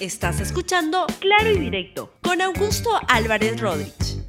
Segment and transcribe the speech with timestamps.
[0.00, 4.22] Estás escuchando Claro y Directo con Augusto Álvarez Rodríguez.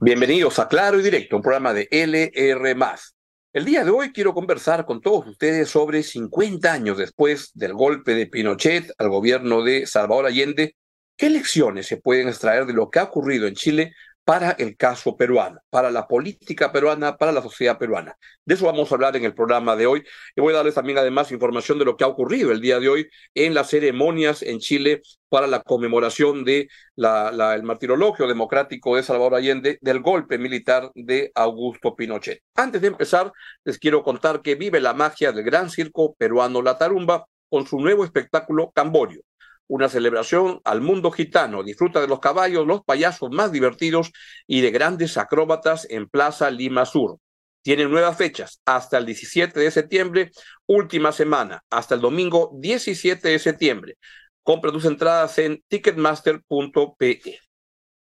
[0.00, 2.74] Bienvenidos a Claro y Directo, un programa de LR.
[3.52, 8.16] El día de hoy quiero conversar con todos ustedes sobre 50 años después del golpe
[8.16, 10.74] de Pinochet al gobierno de Salvador Allende,
[11.16, 13.94] qué lecciones se pueden extraer de lo que ha ocurrido en Chile
[14.26, 18.18] para el caso peruano, para la política peruana, para la sociedad peruana.
[18.44, 20.02] De eso vamos a hablar en el programa de hoy.
[20.34, 22.88] Y voy a darles también además información de lo que ha ocurrido el día de
[22.88, 29.78] hoy en las ceremonias en Chile para la conmemoración de martirologio democrático de Salvador Allende
[29.80, 32.42] del golpe militar de Augusto Pinochet.
[32.56, 33.32] Antes de empezar,
[33.62, 37.78] les quiero contar que vive la magia del gran circo peruano La Tarumba con su
[37.78, 39.22] nuevo espectáculo Camborio
[39.68, 41.62] una celebración al mundo gitano.
[41.62, 44.12] Disfruta de los caballos, los payasos más divertidos
[44.46, 47.18] y de grandes acróbatas en Plaza Lima Sur.
[47.62, 50.30] Tienen nuevas fechas hasta el 17 de septiembre,
[50.66, 53.96] última semana, hasta el domingo 17 de septiembre.
[54.42, 57.40] Compra tus entradas en ticketmaster.pe.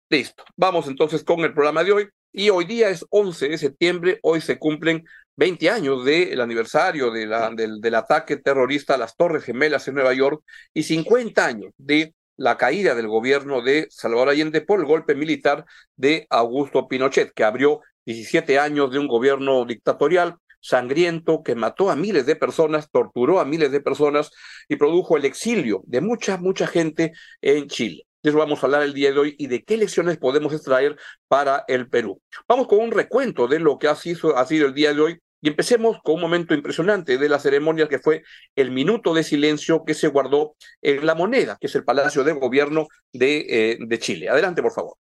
[0.09, 0.43] Listo.
[0.55, 2.09] Vamos entonces con el programa de hoy.
[2.31, 5.05] Y hoy día es 11 de septiembre, hoy se cumplen
[5.37, 9.95] 20 años del aniversario de la, del, del, ataque terrorista a las Torres Gemelas en
[9.95, 10.41] Nueva York
[10.73, 15.65] y 50 años de la caída del gobierno de Salvador Allende por el golpe militar
[15.95, 21.95] de Augusto Pinochet, que abrió 17 años de un gobierno dictatorial sangriento que mató a
[21.95, 24.31] miles de personas, torturó a miles de personas
[24.67, 28.07] y produjo el exilio de mucha, mucha gente en Chile.
[28.23, 30.97] De eso vamos a hablar el día de hoy y de qué lecciones podemos extraer
[31.27, 32.19] para el Perú.
[32.47, 35.21] Vamos con un recuento de lo que ha sido, ha sido el día de hoy
[35.45, 38.23] y empecemos con un momento impresionante de la ceremonia que fue
[38.55, 42.31] el minuto de silencio que se guardó en La Moneda, que es el Palacio de
[42.31, 44.27] Gobierno de, eh, de Chile.
[44.27, 44.97] Adelante, por favor.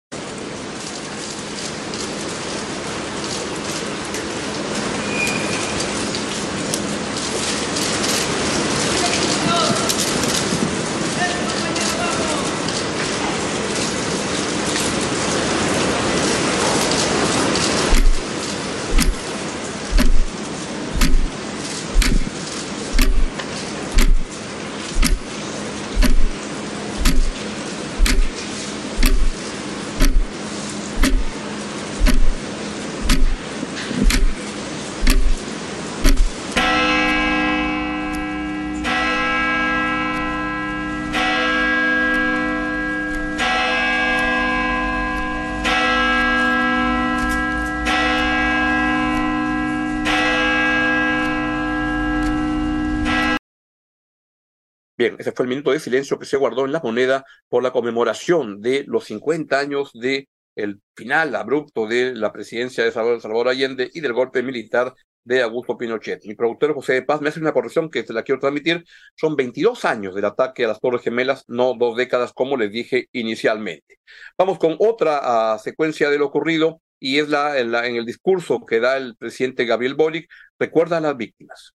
[55.00, 57.72] Bien, ese fue el minuto de silencio que se guardó en la moneda por la
[57.72, 60.28] conmemoración de los 50 años de
[60.94, 64.94] final abrupto de la presidencia de Salvador, Allende y del golpe militar
[65.24, 66.26] de Augusto Pinochet.
[66.26, 68.84] Mi productor José de Paz me hace una corrección que se la quiero transmitir.
[69.16, 73.08] Son 22 años del ataque a las Torres Gemelas, no dos décadas como les dije
[73.14, 74.02] inicialmente.
[74.38, 78.82] Vamos con otra uh, secuencia de lo ocurrido y es la en, el discurso que
[78.82, 80.30] da el presidente Gabriel Boric.
[80.60, 81.72] Recuerda a las víctimas.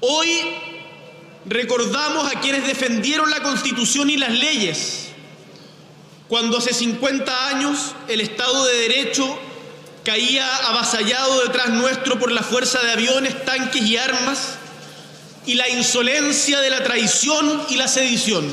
[0.00, 0.83] Hoy
[1.46, 5.08] recordamos a quienes defendieron la Constitución y las leyes,
[6.28, 9.38] cuando hace 50 años el Estado de Derecho
[10.04, 14.56] caía avasallado detrás nuestro por la fuerza de aviones, tanques y armas,
[15.46, 18.50] y la insolencia de la traición y la sedición.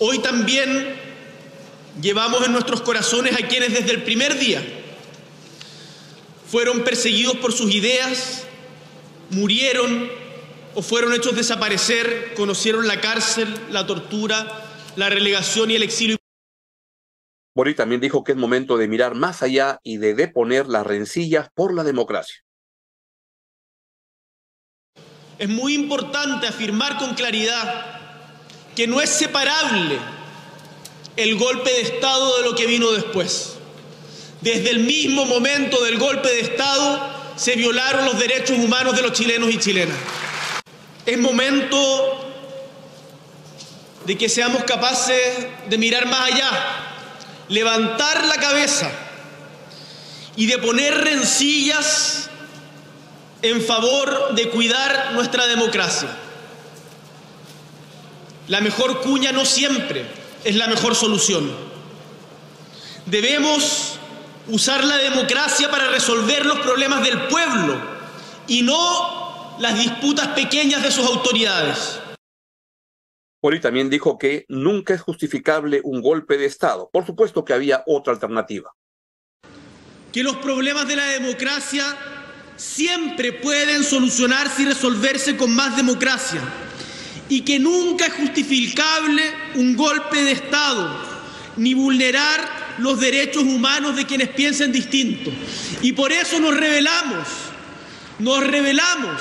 [0.00, 0.96] Hoy también
[2.00, 4.62] llevamos en nuestros corazones a quienes desde el primer día
[6.50, 8.44] fueron perseguidos por sus ideas,
[9.30, 10.10] murieron
[10.78, 16.16] o fueron hechos desaparecer, conocieron la cárcel, la tortura, la relegación y el exilio.
[17.52, 21.48] Boric también dijo que es momento de mirar más allá y de deponer las rencillas
[21.52, 22.36] por la democracia.
[25.40, 27.98] Es muy importante afirmar con claridad
[28.76, 29.98] que no es separable
[31.16, 33.56] el golpe de Estado de lo que vino después.
[34.42, 39.12] Desde el mismo momento del golpe de Estado se violaron los derechos humanos de los
[39.12, 39.96] chilenos y chilenas.
[41.08, 42.20] Es momento
[44.04, 45.16] de que seamos capaces
[45.66, 46.50] de mirar más allá,
[47.48, 48.90] levantar la cabeza
[50.36, 52.28] y de poner rencillas
[53.40, 56.10] en favor de cuidar nuestra democracia.
[58.48, 60.04] La mejor cuña no siempre
[60.44, 61.50] es la mejor solución.
[63.06, 63.94] Debemos
[64.46, 67.80] usar la democracia para resolver los problemas del pueblo
[68.46, 69.27] y no
[69.60, 72.00] las disputas pequeñas de sus autoridades.
[73.40, 76.90] Poli también dijo que nunca es justificable un golpe de Estado.
[76.92, 78.72] Por supuesto que había otra alternativa.
[80.12, 81.84] Que los problemas de la democracia
[82.56, 86.40] siempre pueden solucionarse y resolverse con más democracia
[87.28, 89.22] y que nunca es justificable
[89.54, 91.08] un golpe de Estado
[91.56, 95.30] ni vulnerar los derechos humanos de quienes piensen distinto.
[95.82, 97.28] Y por eso nos rebelamos,
[98.18, 99.20] nos rebelamos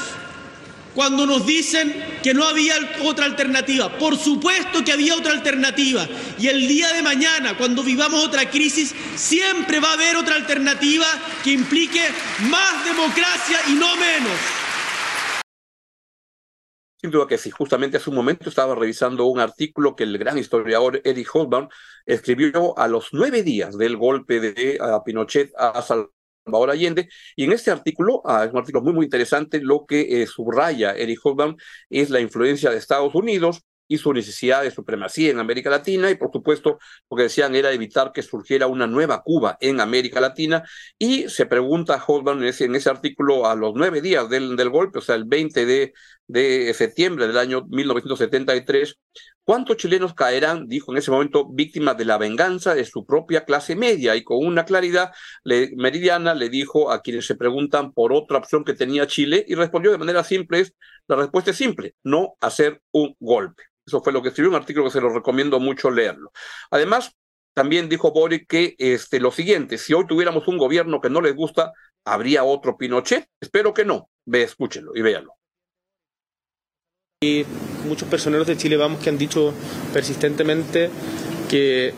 [0.97, 2.73] cuando nos dicen que no había
[3.03, 3.95] otra alternativa.
[3.99, 6.07] Por supuesto que había otra alternativa.
[6.39, 11.05] Y el día de mañana, cuando vivamos otra crisis, siempre va a haber otra alternativa
[11.43, 12.01] que implique
[12.49, 14.39] más democracia y no menos.
[16.99, 20.39] Sin duda que sí, justamente hace un momento estaba revisando un artículo que el gran
[20.39, 21.69] historiador Eric Holtbaum
[22.07, 26.16] escribió a los nueve días del golpe de Pinochet a Salvador
[26.47, 27.09] Salvador Allende.
[27.35, 30.93] Y en este artículo, ah, es un artículo muy, muy interesante, lo que eh, subraya
[30.93, 31.57] Eric Hobsbawm
[31.89, 36.15] es la influencia de Estados Unidos y su necesidad de supremacía en América Latina y
[36.15, 36.77] por supuesto
[37.09, 40.63] lo que decían era evitar que surgiera una nueva Cuba en América Latina
[40.99, 44.69] y se pregunta Hobsbawm en ese, en ese artículo a los nueve días del, del
[44.69, 45.93] golpe, o sea el 20 de,
[46.27, 48.97] de septiembre del año 1973,
[49.47, 53.77] ¿Cuántos chilenos caerán, dijo en ese momento, víctimas de la venganza de su propia clase
[53.77, 54.13] media?
[54.17, 55.13] Y con una claridad
[55.45, 59.93] meridiana le dijo a quienes se preguntan por otra opción que tenía Chile y respondió
[59.93, 60.65] de manera simple,
[61.07, 63.63] la respuesta es simple, no hacer un golpe.
[63.85, 66.33] Eso fue lo que escribió un artículo que se lo recomiendo mucho leerlo.
[66.69, 67.15] Además,
[67.53, 71.33] también dijo Boric que este, lo siguiente, si hoy tuviéramos un gobierno que no les
[71.33, 71.71] gusta,
[72.03, 73.29] ¿habría otro Pinochet?
[73.39, 74.09] Espero que no.
[74.25, 75.36] Ve, escúchenlo y véanlo.
[77.23, 77.45] Y
[77.87, 79.51] muchos personeros de Chile Vamos que han dicho
[79.91, 80.91] persistentemente
[81.49, 81.91] que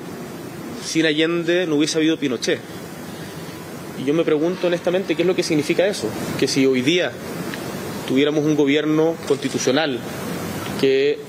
[0.82, 2.62] sin Allende no hubiese habido Pinochet.
[4.02, 6.08] Y yo me pregunto honestamente qué es lo que significa eso.
[6.40, 7.12] Que si hoy día
[8.08, 10.00] tuviéramos un gobierno constitucional
[10.80, 11.20] que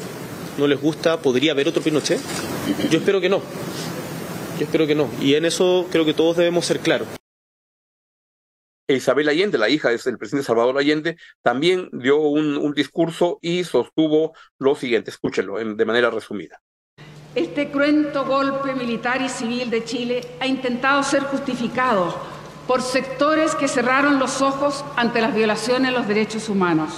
[0.56, 2.20] no les gusta, ¿podría haber otro Pinochet?
[2.92, 3.42] Yo espero que no.
[4.60, 5.08] Yo espero que no.
[5.20, 7.08] Y en eso creo que todos debemos ser claros.
[8.92, 14.74] Isabel Allende, la hija del presidente Salvador Allende, también dio un, discurso y sostuvo lo
[14.74, 16.60] siguiente, escúchelo de manera resumida.
[17.34, 22.14] Este cruento golpe militar y civil de Chile ha intentado ser justificado
[22.66, 26.90] por sectores que cerraron los ojos ante las violaciones de los derechos humanos.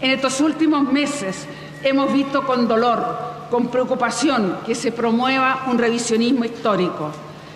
[0.00, 1.46] En estos últimos meses
[1.82, 7.12] hemos visto con dolor, con preocupación, que se promueva un revisionismo histórico.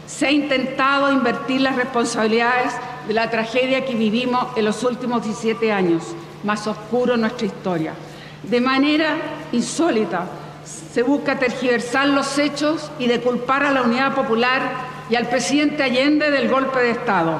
[0.06, 2.74] Se ha intentado invertir las responsabilidades
[3.06, 6.02] de la tragedia que vivimos en los últimos 17 años,
[6.42, 7.92] más oscuro en nuestra historia.
[8.42, 9.16] De manera
[9.52, 10.26] insólita,
[10.64, 14.62] se busca tergiversar los hechos y de culpar a la unidad popular
[15.10, 17.38] y al presidente Allende del golpe de Estado.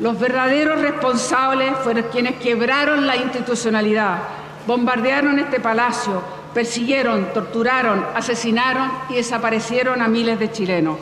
[0.00, 4.18] Los verdaderos responsables fueron quienes quebraron la institucionalidad,
[4.66, 6.22] bombardearon este palacio,
[6.54, 10.96] persiguieron, torturaron, asesinaron y desaparecieron a miles de chilenos.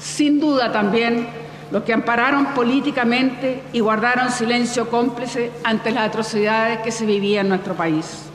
[0.00, 1.28] Sin duda también
[1.70, 7.50] los que ampararon políticamente y guardaron silencio cómplice ante las atrocidades que se vivían en
[7.50, 8.30] nuestro país.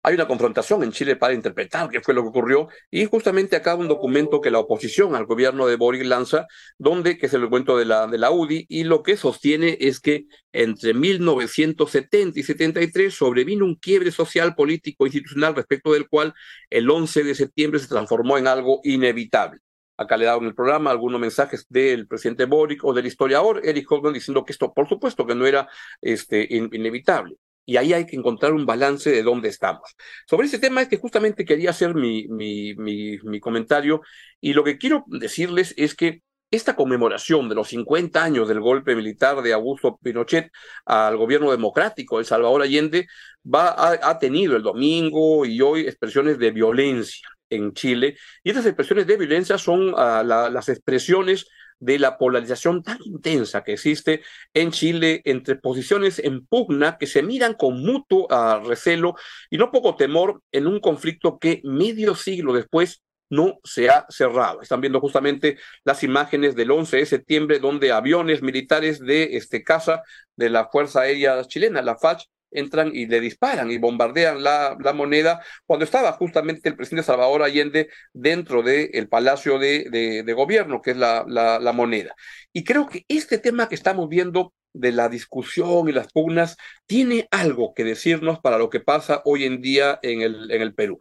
[0.00, 3.74] Hay una confrontación en Chile para interpretar qué fue lo que ocurrió y justamente acá
[3.74, 6.46] un documento que la oposición al gobierno de Boris lanza,
[6.78, 10.00] donde, que es el cuento de la, de la UDI, y lo que sostiene es
[10.00, 16.32] que entre 1970 y 73 sobrevino un quiebre social, político, institucional, respecto del cual
[16.70, 19.60] el 11 de septiembre se transformó en algo inevitable.
[19.98, 23.60] Acá le he dado en el programa algunos mensajes del presidente Boric o del historiador
[23.64, 25.68] Eric Hoffman diciendo que esto, por supuesto, que no era
[26.00, 27.36] este, inevitable.
[27.66, 29.96] Y ahí hay que encontrar un balance de dónde estamos.
[30.26, 34.00] Sobre ese tema es que justamente quería hacer mi, mi, mi, comentario
[34.40, 38.94] y lo que quiero decirles es que esta conmemoración de los 50 años del golpe
[38.94, 40.50] militar de Augusto Pinochet
[40.86, 43.06] al gobierno democrático de Salvador Allende
[43.44, 48.16] va, ha tenido el domingo y hoy expresiones de violencia en Chile.
[48.42, 51.46] Y estas expresiones de violencia son la, las expresiones
[51.80, 57.22] de la polarización tan intensa que existe en Chile entre posiciones en pugna que se
[57.22, 59.14] miran con mutuo uh, recelo
[59.50, 64.62] y no poco temor en un conflicto que medio siglo después no se ha cerrado.
[64.62, 70.02] Están viendo justamente las imágenes del 11 de septiembre donde aviones militares de este casa
[70.34, 74.92] de la Fuerza Aérea Chilena, la FACH, entran y le disparan y bombardean la, la
[74.92, 80.32] moneda cuando estaba justamente el presidente Salvador Allende dentro del el Palacio de, de, de,
[80.32, 82.14] Gobierno, que es la, la, la moneda.
[82.52, 87.26] Y creo que este tema que estamos viendo de la discusión y las pugnas tiene
[87.30, 90.98] algo que decirnos para lo que pasa hoy en día en el, en el Perú.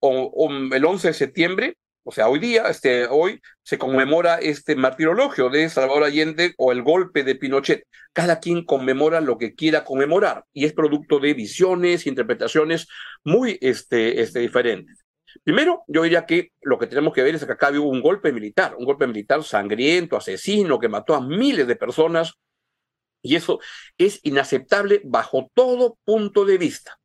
[0.00, 1.76] O, o el 11 de septiembre
[2.08, 6.82] o sea, hoy día, este, hoy se conmemora este martirologio de Salvador Allende o el
[6.82, 7.84] golpe de Pinochet.
[8.14, 12.88] Cada quien conmemora lo que quiera conmemorar y es producto de visiones, interpretaciones
[13.24, 15.04] muy este, este, diferentes.
[15.44, 18.32] Primero, yo diría que lo que tenemos que ver es que acá hubo un golpe
[18.32, 22.32] militar, un golpe militar sangriento, asesino, que mató a miles de personas
[23.20, 23.60] Y eso
[23.98, 26.97] es inaceptable bajo todo punto de vista.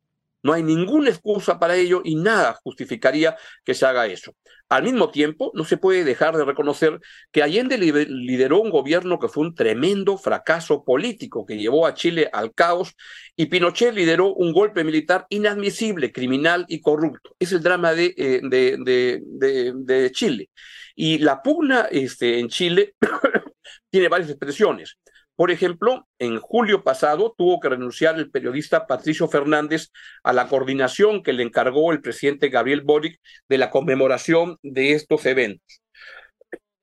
[0.44, 3.34] No hay ninguna excusa para ello y nada justificaría
[3.64, 4.36] que se haga eso.
[4.68, 7.00] Al mismo tiempo, no se puede dejar de reconocer
[7.32, 12.28] que Allende lideró un gobierno que fue un tremendo fracaso político que llevó a Chile
[12.30, 12.94] al caos
[13.36, 17.34] y Pinochet lideró un golpe militar inadmisible, criminal y corrupto.
[17.38, 20.50] Es el drama de, eh, de, Chile.
[20.94, 22.94] Y la pugna este, en Chile
[23.90, 24.98] tiene varias expresiones.
[25.36, 29.90] Por ejemplo, en julio pasado tuvo que renunciar el periodista Patricio Fernández
[30.22, 35.26] a la coordinación que le encargó el presidente Gabriel Boric de la conmemoración de estos
[35.26, 35.82] eventos.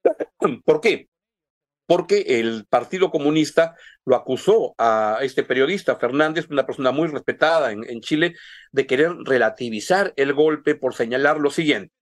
[0.66, 1.08] ¿Por qué?
[1.86, 8.02] Porque el Partido Comunista lo acusó a este periodista Fernández, una persona muy respetada en,
[8.02, 8.36] Chile,
[8.72, 11.94] de querer relativizar el golpe por señalar lo siguiente.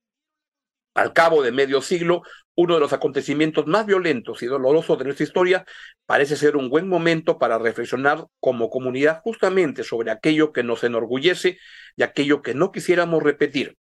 [0.93, 2.23] Al cabo de medio siglo,
[2.55, 5.65] uno de los acontecimientos más violentos y dolorosos de nuestra historia,
[6.05, 11.57] parece ser un buen momento para reflexionar como comunidad justamente sobre aquello que nos enorgullece
[11.95, 13.77] y aquello que no quisiéramos repetir.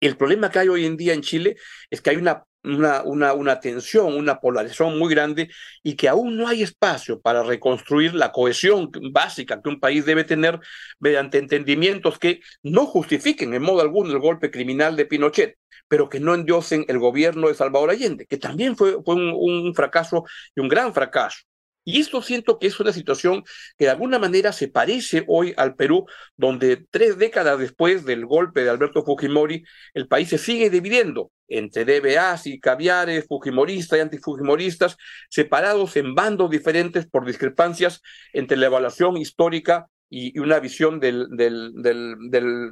[0.00, 1.56] El problema que hay hoy en día en Chile
[1.90, 5.50] es que hay una una, una, una, tensión, una polarización muy grande
[5.82, 10.24] y que aún no hay espacio para reconstruir la cohesión básica que un país debe
[10.24, 10.60] tener
[10.98, 15.56] mediante entendimientos que no justifiquen en modo alguno el golpe criminal de Pinochet,
[15.88, 20.24] pero que no endiosen el gobierno de Salvador Allende, que también fue, fue un fracaso
[20.54, 21.49] y un gran fracaso.
[21.90, 23.42] Y esto siento que es una situación
[23.76, 26.06] que de alguna manera se parece hoy al Perú,
[26.36, 31.84] donde tres décadas después del golpe de Alberto Fujimori, el país se sigue dividiendo entre
[31.84, 34.96] DBAs y caviares, fujimoristas y antifujimoristas,
[35.28, 41.72] separados en bandos diferentes por discrepancias entre la evaluación histórica y, una visión del, del,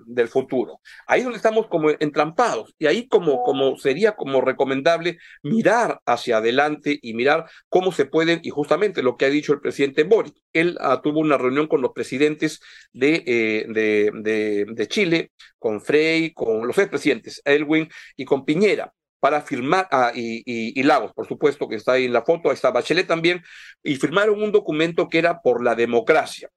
[0.06, 0.80] del, futuro.
[1.06, 6.38] Ahí es donde estamos como entrampados y ahí como, como sería como recomendable mirar hacia
[6.38, 10.34] adelante y mirar cómo se pueden, y justamente lo que ha dicho el presidente Boric,
[10.52, 12.60] él ah, tuvo una reunión con los presidentes
[12.92, 19.42] de, eh, de, de, Chile, con Frey, con los expresidentes, Elwin y con Piñera para
[19.42, 22.54] firmar, ah, y, y, y, Lagos, por supuesto, que está ahí en la foto, ahí
[22.54, 23.42] está Bachelet también,
[23.82, 26.50] y firmaron un documento que era por la democracia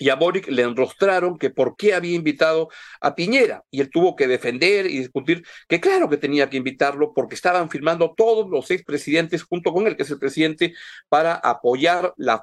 [0.00, 2.70] y a Boric le enrostraron que por qué había invitado
[3.02, 7.12] a Piñera y él tuvo que defender y discutir que claro que tenía que invitarlo
[7.12, 10.72] porque estaban firmando todos los expresidentes junto con él, que es el presidente,
[11.10, 12.42] para apoyar la,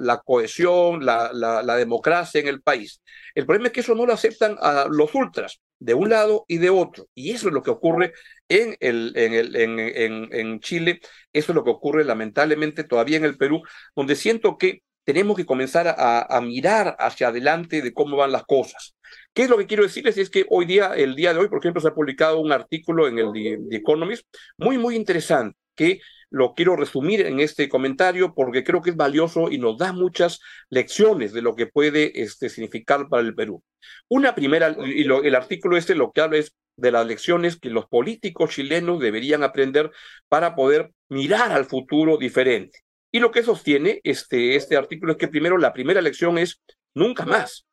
[0.00, 3.02] la, cohesión, la, la, democracia en el país.
[3.34, 6.56] El problema es que eso no lo aceptan a los ultras de un lado y
[6.56, 7.06] de otro.
[7.14, 8.14] Y eso es lo que ocurre
[8.48, 11.00] en, el, en, el, en, en, en Chile,
[11.34, 13.62] eso es lo que ocurre lamentablemente todavía en el Perú,
[13.94, 18.96] donde siento que tenemos que comenzar a, mirar hacia adelante de cómo van las cosas.
[19.32, 20.16] ¿Qué es lo que quiero decirles?
[20.18, 23.06] Es que hoy día, el día de hoy, por ejemplo, se ha publicado un artículo
[23.06, 28.64] en el The, Economist muy, muy interesante, que lo quiero resumir en este comentario porque
[28.64, 33.08] creo que es valioso y nos da muchas lecciones de lo que puede este, significar
[33.08, 33.62] para el Perú.
[34.08, 37.86] Una primera, y el artículo este lo que habla es de las lecciones que los
[37.86, 39.92] políticos chilenos deberían aprender
[40.28, 42.83] para poder mirar al futuro diferente.
[43.14, 46.60] Y lo que sostiene este, este artículo es que primero la primera lección es
[46.94, 47.64] nunca más.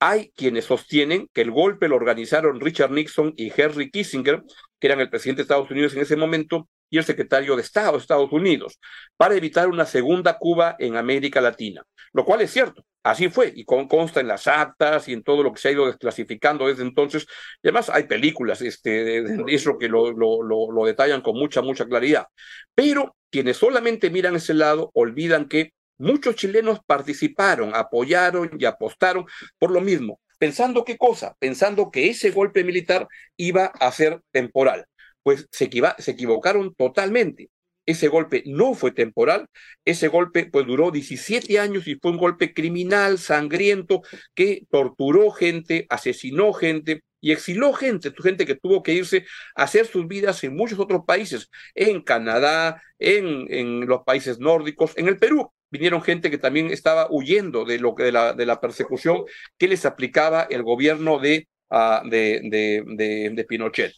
[0.00, 4.42] Hay quienes sostienen que el golpe lo organizaron Richard Nixon y Henry Kissinger,
[4.80, 7.92] que eran el presidente de Estados Unidos en ese momento, y el secretario de Estado
[7.92, 8.78] de Estados Unidos,
[9.16, 12.84] para evitar una segunda Cuba en América Latina, lo cual es cierto.
[13.02, 15.86] Así fue, y consta en las actas y en todo lo que se ha ido
[15.86, 17.24] desclasificando desde entonces.
[17.62, 22.26] Además hay películas este, de eso que lo, lo, detallan con mucha, mucha claridad.
[22.74, 29.24] Pero quienes solamente miran ese lado olvidan que muchos chilenos participaron, apoyaron y apostaron
[29.56, 30.18] por lo mismo.
[30.38, 31.36] ¿Pensando qué cosa?
[31.38, 34.84] Pensando que ese golpe militar iba a ser temporal.
[35.26, 37.50] Pues se, equivocaron totalmente
[37.84, 39.48] ese golpe no fue temporal,
[39.84, 44.02] ese golpe pues duró 17 años y fue un golpe criminal, sangriento,
[44.36, 49.86] que torturó gente, asesinó gente y exiló gente, gente que tuvo que irse a hacer
[49.86, 55.18] sus vidas en muchos otros países, en Canadá, en, en los países nórdicos, en el
[55.18, 55.52] Perú.
[55.70, 59.24] Vinieron gente que también estaba huyendo de, lo, de, la, de la persecución
[59.58, 63.92] que les aplicaba el gobierno de, uh, de, de, de, Pinochet.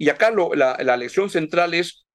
[0.00, 2.06] Y acá lo, la, lección central es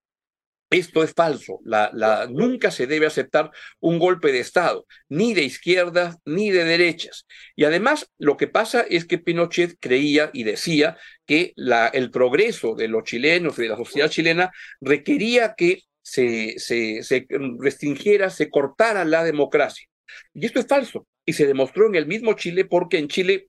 [0.70, 1.60] esto es falso.
[1.64, 7.26] La, nunca se debe aceptar un golpe de Estado, ni de izquierdas ni de derechas.
[7.54, 11.54] Y además, lo que pasa es que Pinochet creía y decía que
[11.92, 14.50] el progreso de los chilenos y de la sociedad chilena
[14.80, 17.24] requería que se, se
[17.60, 19.86] restringiera, se cortara la democracia.
[20.34, 21.06] Y esto es falso.
[21.24, 23.46] Y se demostró en el mismo Chile porque en Chile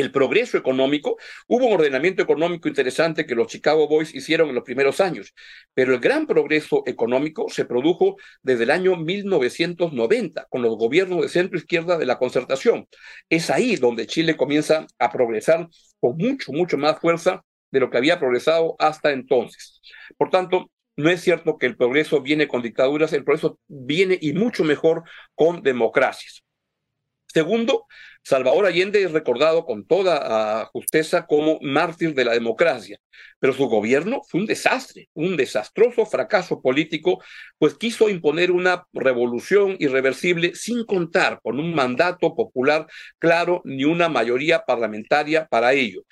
[0.00, 1.16] el progreso económico.
[1.46, 5.34] Hubo un ordenamiento económico interesante que los Chicago Boys hicieron en los primeros años,
[5.74, 11.28] pero el gran progreso económico se produjo desde el año 1990 con los gobiernos de
[11.28, 12.86] centro izquierda de la concertación.
[13.28, 15.68] Es ahí donde Chile comienza a progresar
[16.00, 19.80] con mucho, mucho más fuerza de lo que había progresado hasta entonces.
[20.16, 24.32] Por tanto, no es cierto que el progreso viene con dictaduras, el progreso viene y
[24.32, 25.04] mucho mejor
[25.34, 26.42] con democracias.
[27.26, 27.86] Segundo,
[28.22, 32.98] Salvador Allende es recordado con toda ah, justeza como mártir de la democracia,
[33.38, 37.22] pero su gobierno fue un desastre, un desastroso fracaso político,
[37.58, 42.86] pues quiso imponer una revolución irreversible sin contar con un mandato popular
[43.18, 46.02] claro ni una mayoría parlamentaria para ello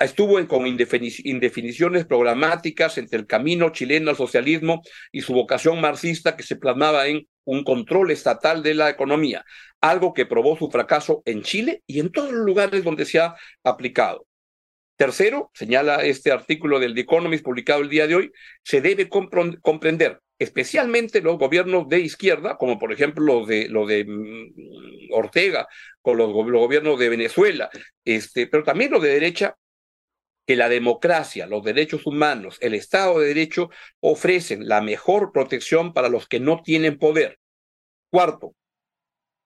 [0.00, 6.42] estuvo con indefiniciones programáticas entre el camino chileno al socialismo y su vocación marxista que
[6.42, 9.44] se plasmaba en un control estatal de la economía,
[9.80, 13.36] algo que probó su fracaso en Chile y en todos los lugares donde se ha
[13.64, 14.26] aplicado.
[14.96, 20.20] Tercero, señala este artículo del The Economist publicado el día de hoy, se debe comprender
[20.38, 25.66] especialmente los gobiernos de izquierda, como por ejemplo los de, lo de mm, Ortega,
[26.00, 27.70] con los, los, gobiernos de Venezuela,
[28.04, 29.56] este, pero también los de derecha,
[30.46, 36.08] que la democracia, los derechos humanos, el Estado de Derecho ofrecen la mejor protección para
[36.08, 37.38] los que no tienen poder.
[38.10, 38.54] Cuarto,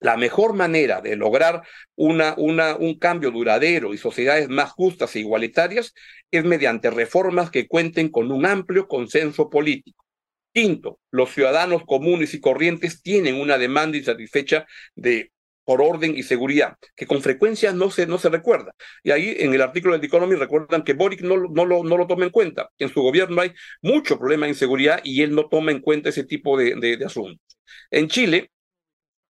[0.00, 1.62] la mejor manera de lograr
[1.94, 5.94] una, un cambio duradero y sociedades más justas e igualitarias
[6.30, 10.04] es mediante reformas que cuenten con un amplio consenso político.
[10.52, 15.32] Quinto, los ciudadanos comunes y corrientes tienen una demanda insatisfecha de
[15.70, 18.74] por orden y seguridad, que con frecuencia no se, no se recuerda.
[19.04, 22.08] Y ahí en el artículo del Economy recuerdan que Boric no, no, lo, no lo
[22.08, 22.70] toma en cuenta.
[22.76, 26.24] En su gobierno hay mucho problema de inseguridad y él no toma en cuenta ese
[26.24, 27.56] tipo de, de, asuntos.
[27.92, 28.50] En Chile,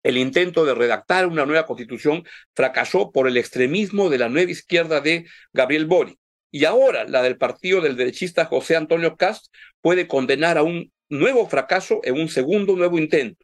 [0.01, 2.23] el intento de redactar una nueva constitución
[2.55, 6.17] fracasó por el extremismo de la nueva izquierda de Gabriel Boric.
[6.49, 11.47] Y ahora la del partido del derechista José Antonio Cast puede condenar a un nuevo
[11.47, 13.42] fracaso en un segundo nuevo intento.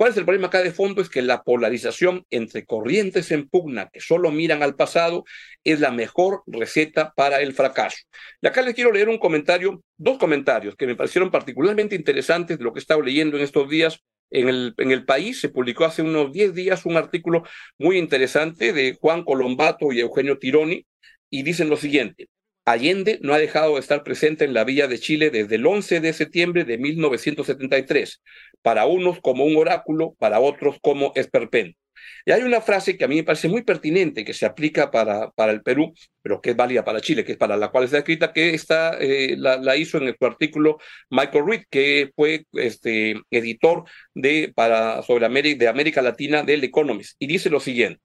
[0.00, 1.02] ¿Cuál es el problema acá de fondo?
[1.02, 5.24] Es que la polarización entre corrientes en pugna que solo miran al pasado
[5.62, 7.98] es la mejor receta para el fracaso.
[8.40, 12.64] Y acá les quiero leer un comentario, dos comentarios que me parecieron particularmente interesantes de
[12.64, 14.00] lo que he estado leyendo en estos días.
[14.30, 17.42] En el, en el país se publicó hace unos 10 días un artículo
[17.76, 20.86] muy interesante de Juan Colombato y Eugenio Tironi
[21.28, 22.30] y dicen lo siguiente.
[22.70, 26.00] Allende no ha dejado de estar presente en la Villa de Chile desde el 11
[26.00, 28.22] de septiembre de 1973,
[28.62, 31.78] para unos como un oráculo, para otros como esperpento.
[32.24, 35.30] Y hay una frase que a mí me parece muy pertinente, que se aplica para,
[35.32, 37.98] para el Perú, pero que es válida para Chile, que es para la cual está
[37.98, 40.78] escrita, que está, eh, la, hizo en su artículo
[41.10, 47.16] Michael Reed, que fue este, editor de, para, sobre América, de América Latina del Economist,
[47.18, 48.00] y dice lo siguiente.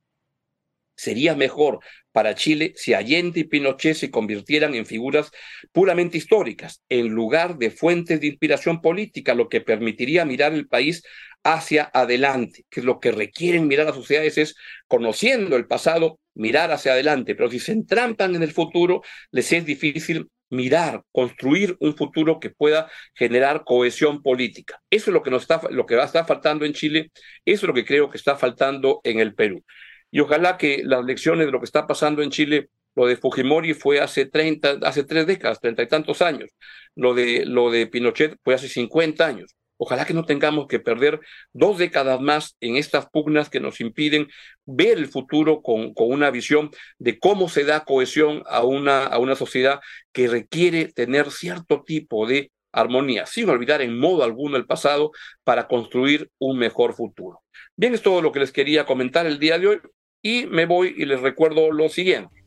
[0.95, 1.79] Sería mejor
[2.11, 5.31] para Chile si Allende y Pinochet se convirtieran en figuras
[5.71, 11.03] puramente históricas, en lugar de fuentes de inspiración política, lo que permitiría mirar el país
[11.43, 14.55] hacia adelante, que es lo que requieren mirar las sociedades, es
[14.87, 19.65] conociendo el pasado, mirar hacia adelante, pero si se entrampan en el futuro, les es
[19.65, 24.81] difícil mirar, construir un futuro que pueda generar cohesión política.
[24.89, 27.11] Eso es lo que nos está, lo que va a estar faltando en Chile,
[27.45, 29.63] eso es lo que creo que está faltando en el Perú.
[30.11, 33.73] Y ojalá que las lecciones de lo que está pasando en Chile, lo de Fujimori
[33.73, 36.49] fue hace 30, hace tres décadas, treinta y tantos años.
[36.95, 39.55] Lo de, lo de Pinochet fue hace 50 años.
[39.77, 41.19] Ojalá que no tengamos que perder
[41.51, 44.27] dos décadas más en estas pugnas que nos impiden
[44.65, 49.19] ver el futuro con, con, una visión de cómo se da cohesión a una, a
[49.19, 49.81] una sociedad
[50.13, 55.11] que requiere tener cierto tipo de armonía, sin olvidar en modo alguno el pasado
[55.43, 57.41] para construir un mejor futuro.
[57.75, 59.81] Bien, es todo lo que les quería comentar el día de hoy.
[60.21, 62.45] Y me voy y les recuerdo lo siguiente.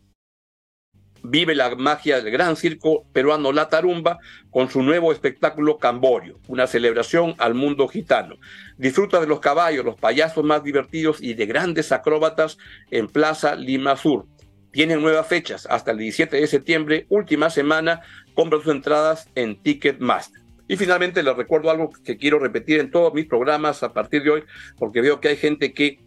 [1.22, 4.18] Vive la magia del gran circo peruano La Tarumba
[4.50, 8.36] con su nuevo espectáculo Camborio, una celebración al mundo gitano.
[8.76, 12.58] Disfruta de los caballos, los payasos más divertidos y de grandes acróbatas
[12.90, 14.26] en Plaza Lima Sur.
[14.70, 18.02] Tienen nuevas fechas hasta el 17 de septiembre, última semana.
[18.34, 20.42] Compra sus entradas en Ticketmaster.
[20.68, 24.30] Y finalmente les recuerdo algo que quiero repetir en todos mis programas a partir de
[24.30, 24.44] hoy,
[24.76, 26.00] porque veo que hay gente que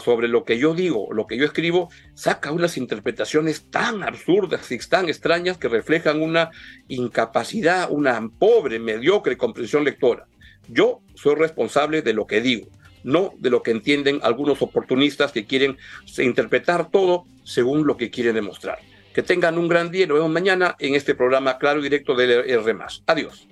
[0.00, 4.78] sobre lo que yo digo, lo que yo escribo, saca unas interpretaciones tan absurdas y
[4.78, 6.50] tan extrañas que reflejan una
[6.88, 10.26] incapacidad, una pobre, mediocre comprensión lectora.
[10.68, 12.68] Yo soy responsable de lo que digo,
[13.04, 15.76] no de lo que entienden algunos oportunistas que quieren
[16.18, 18.78] interpretar todo según lo que quieren demostrar.
[19.14, 22.14] Que tengan un gran día y nos vemos mañana en este programa Claro y Directo
[22.14, 22.76] de R.
[23.06, 23.48] Adiós.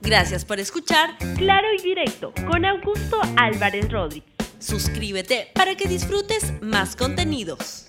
[0.00, 4.32] Gracias por escuchar Claro y Directo con Augusto Álvarez Rodríguez.
[4.58, 7.84] Suscríbete para que disfrutes más contenidos.